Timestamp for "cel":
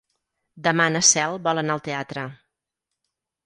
1.11-1.39